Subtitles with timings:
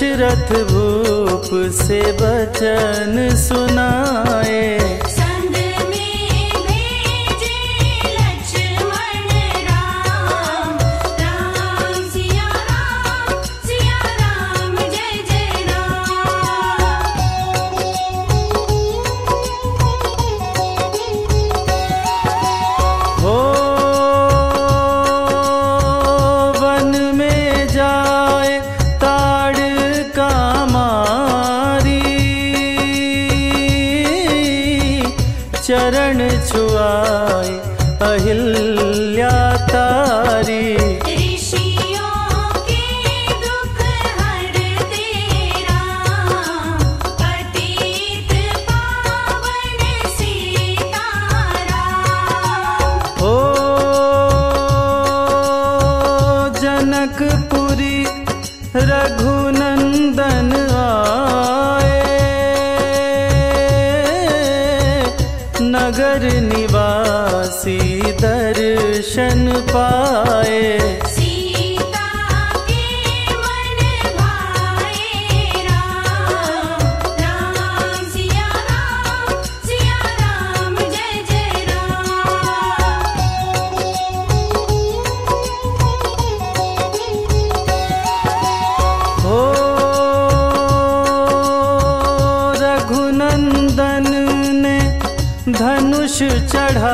[0.00, 4.99] दशरथ भूप से वचन सुनाए।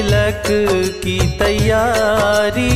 [0.00, 0.42] तिलक
[1.02, 2.70] की तैयारी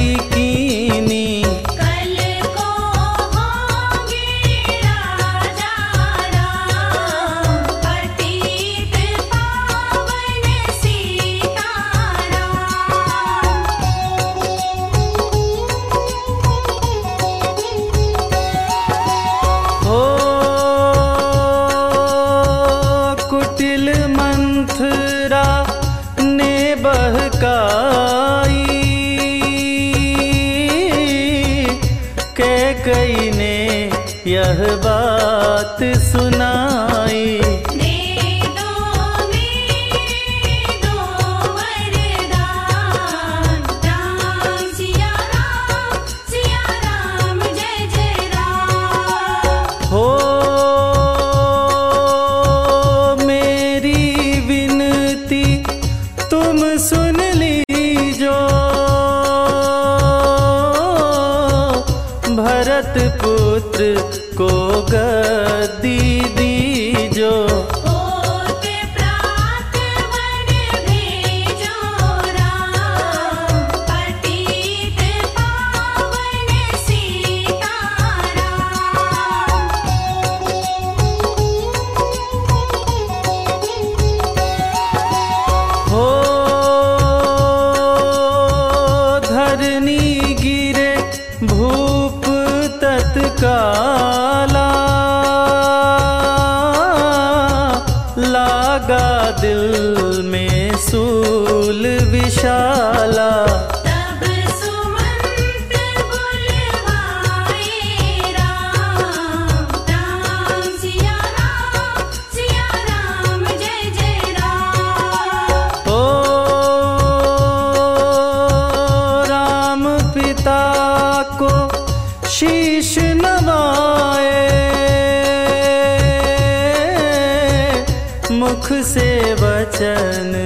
[128.64, 130.43] मुख से वचन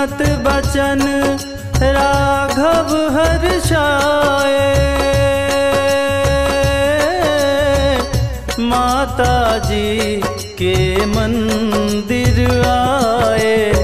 [0.00, 1.00] सुनत बचन
[1.82, 4.60] राघव हर्षाए
[8.70, 9.34] माता
[9.66, 10.20] जी
[10.60, 10.74] के
[11.06, 13.79] मंदिर आए।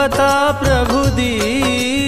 [0.00, 1.99] पता प्रभु दी।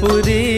[0.00, 0.49] por ir.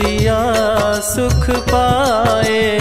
[0.00, 0.36] सिया
[1.04, 2.78] सुख पाए।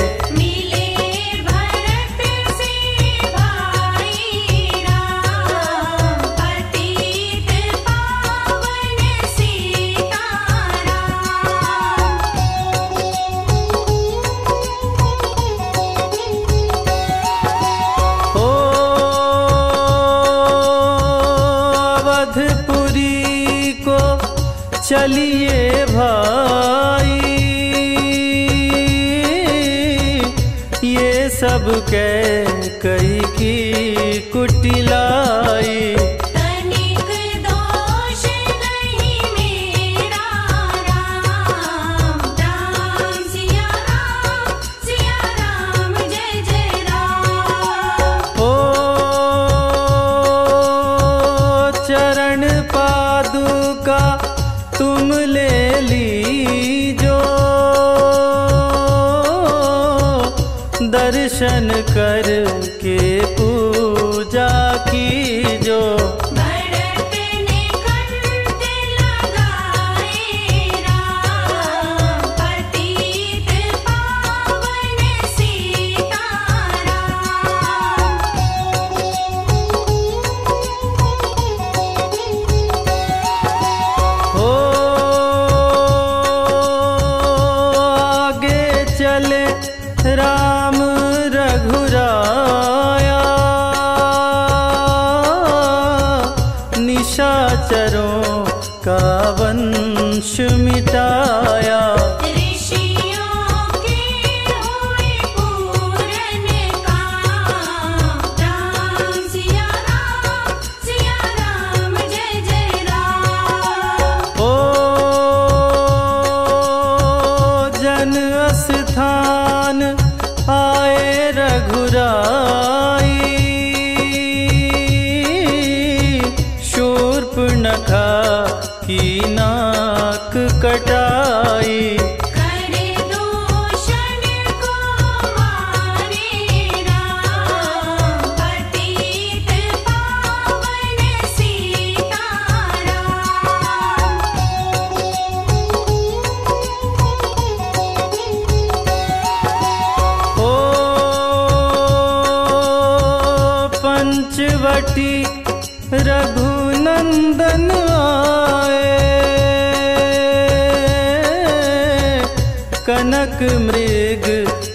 [163.41, 164.25] मृग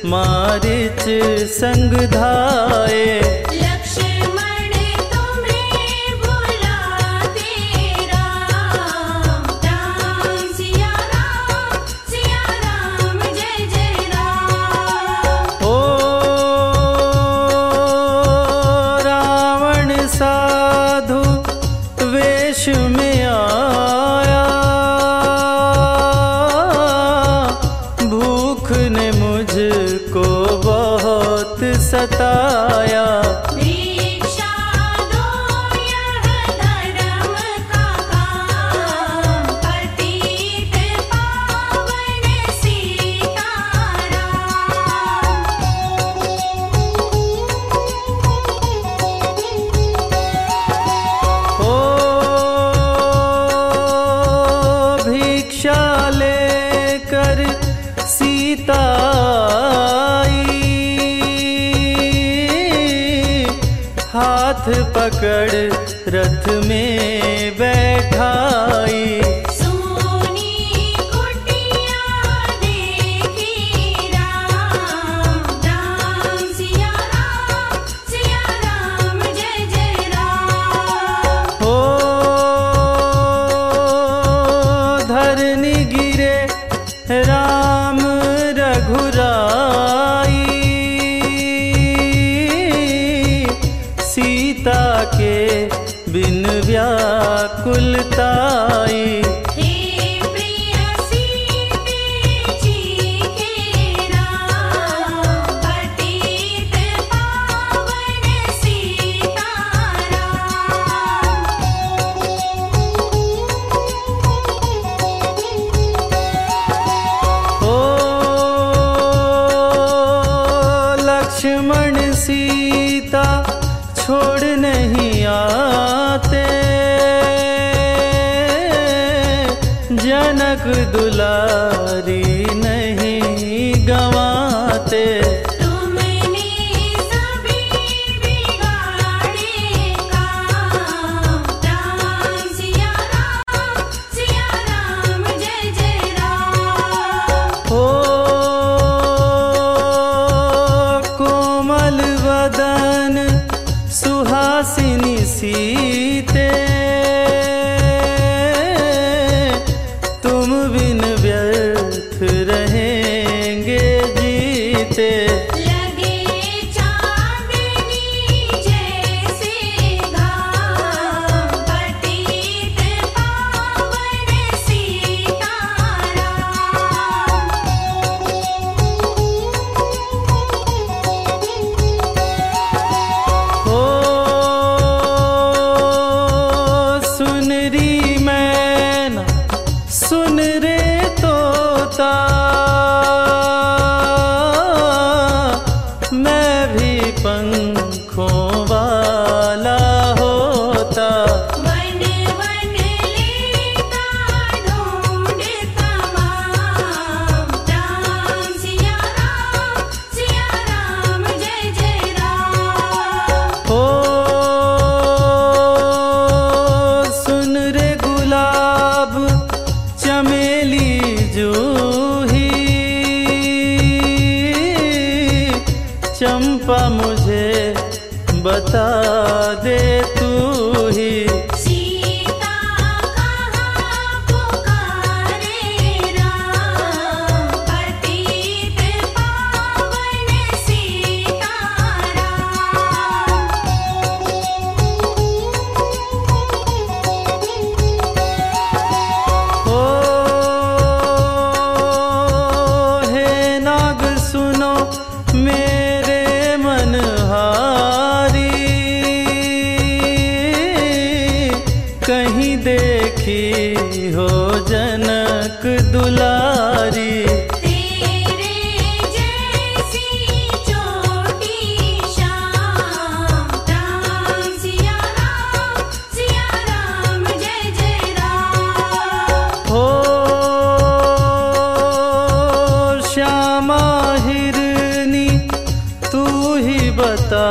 [0.05, 1.05] मारिच
[1.53, 3.44] संग धाये
[64.65, 69.34] हाथ पकड़ रथ में बैठाई।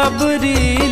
[0.00, 0.88] शबरी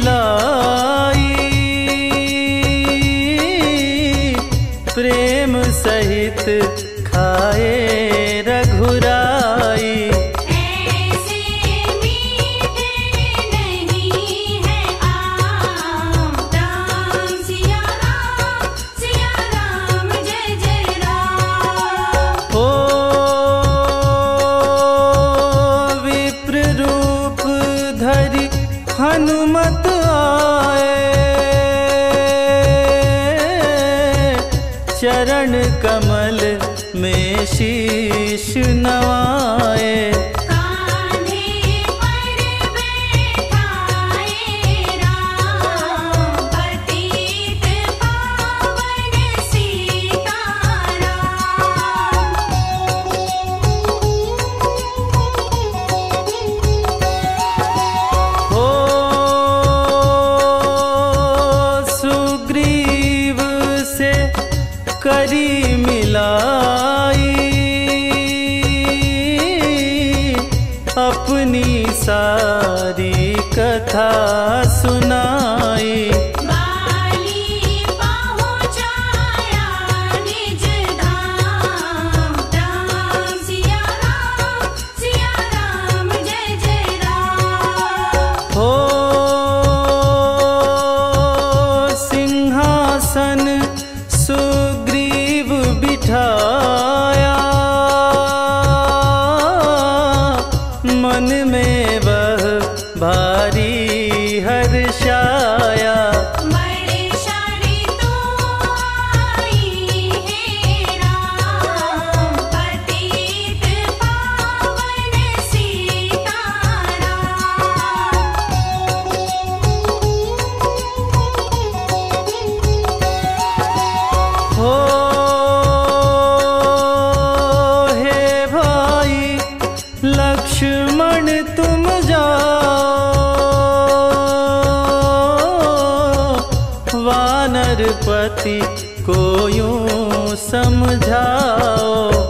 [138.19, 138.59] पति
[139.03, 142.28] को यूँ समझाओ।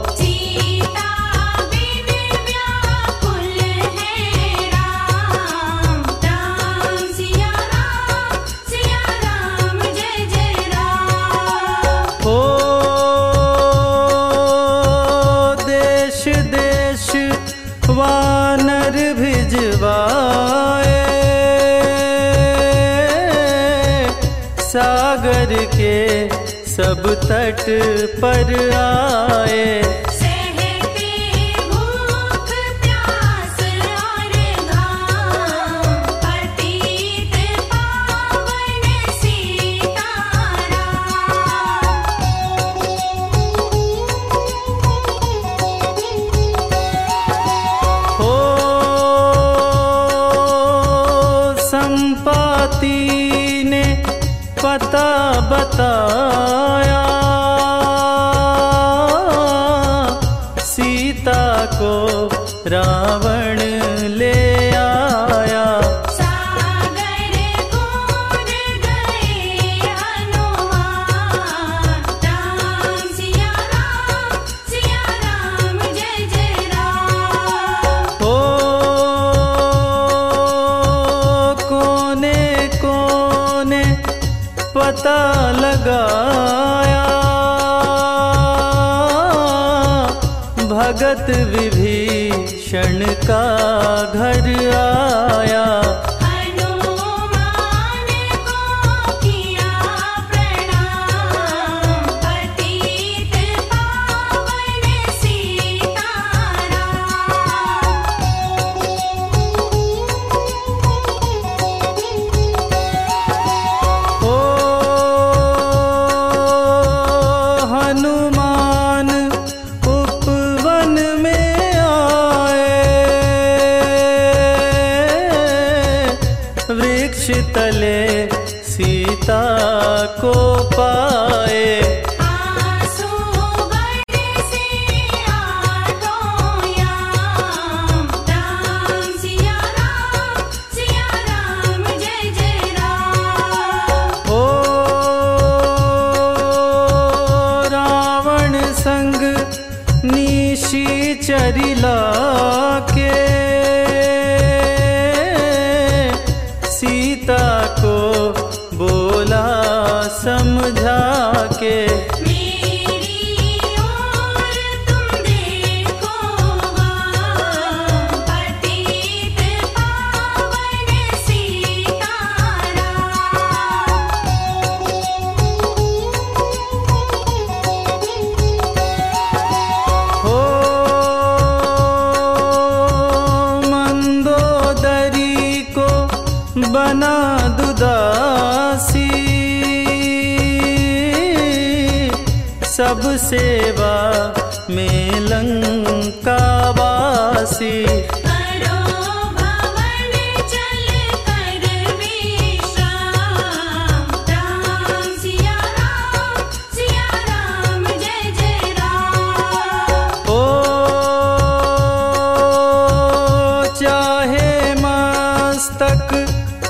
[28.22, 28.89] पर आए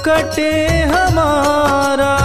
[0.05, 0.51] कटे
[0.83, 2.18] हमारा।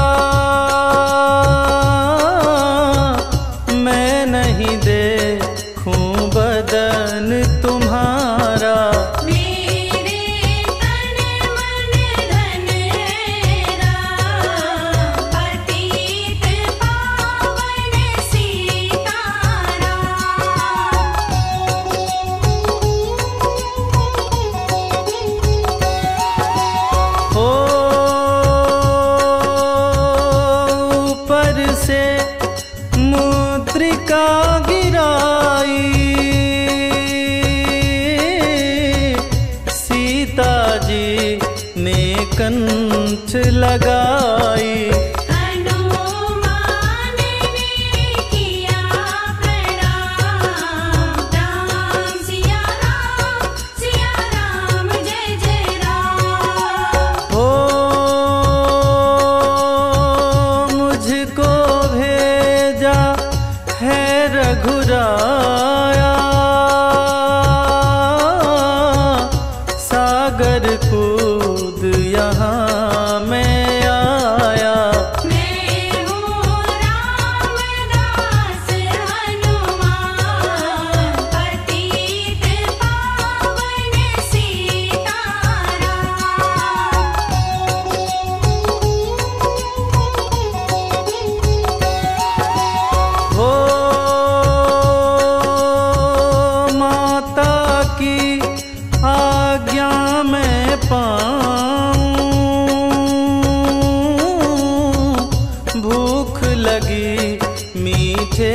[107.85, 108.53] मीठे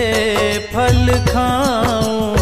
[0.74, 2.39] फल खाऊं।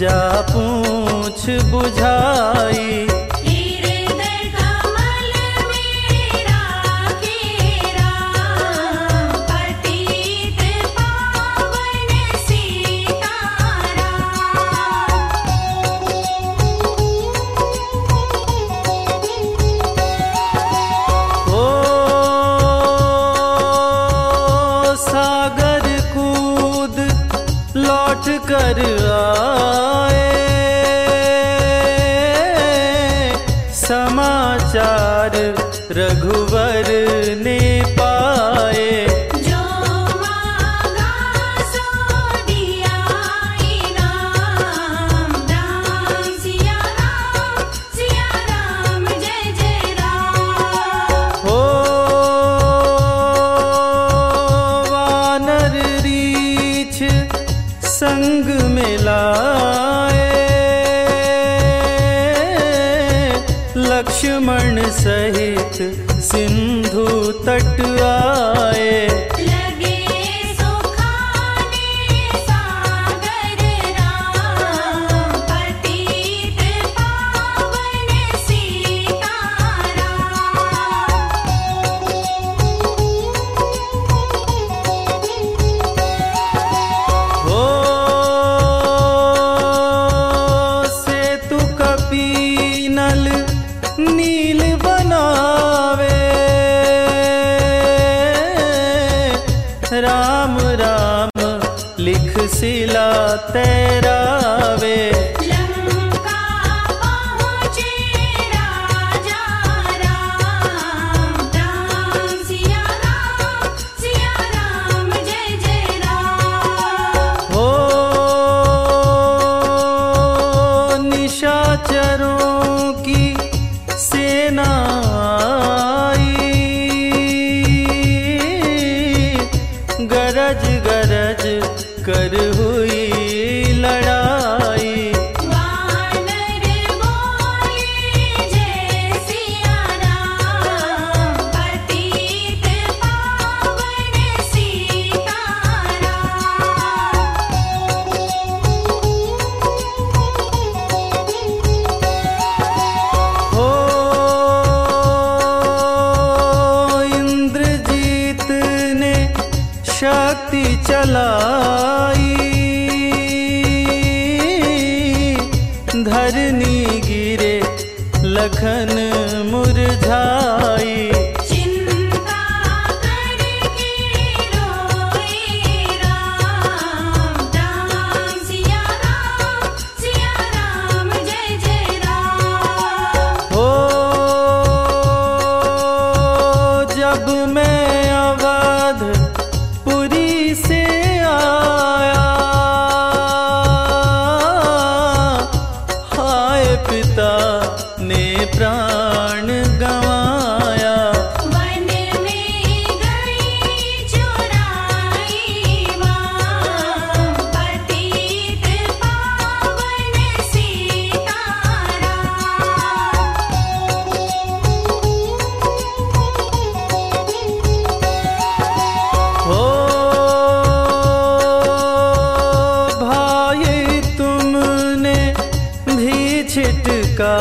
[0.00, 3.06] जा पूछ बुझाई।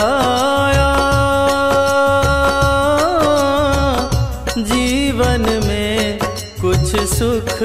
[0.09, 0.89] छिटकाया
[4.57, 6.19] जीवन में
[6.61, 7.59] कुछ सुख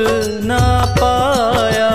[0.44, 0.60] ना
[1.00, 1.90] पाया।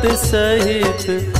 [0.00, 1.39] सहित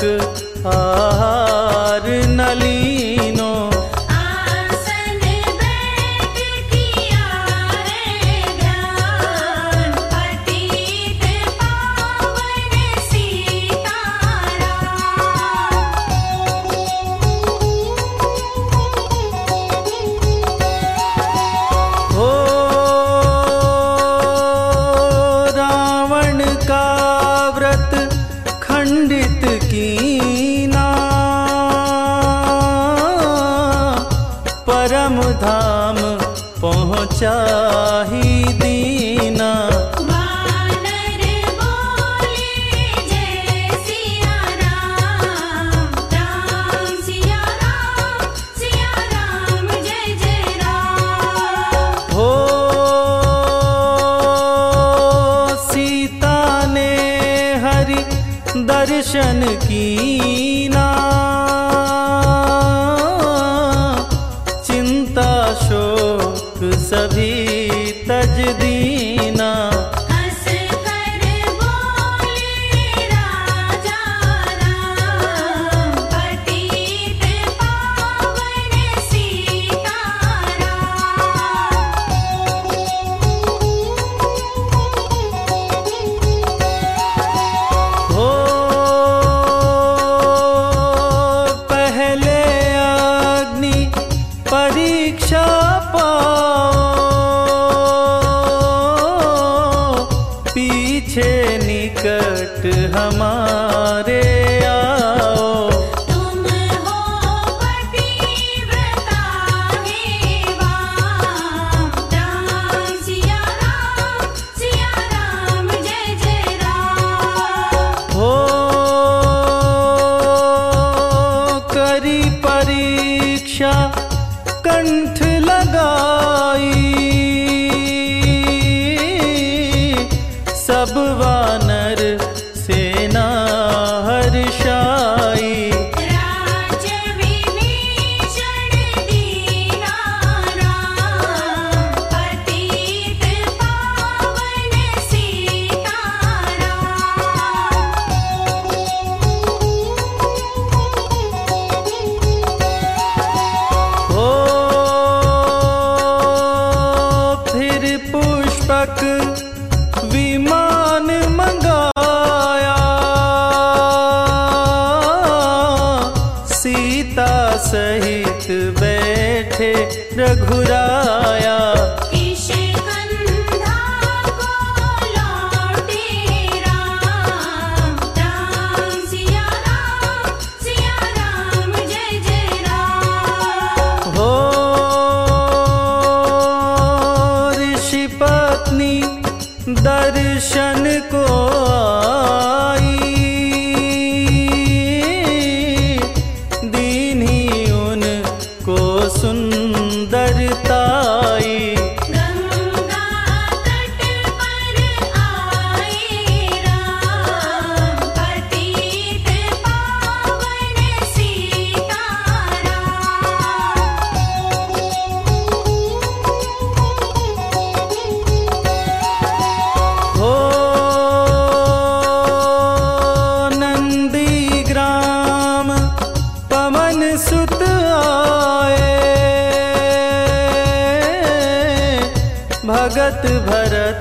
[0.00, 1.37] तक आहार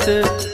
[0.08, 0.47] to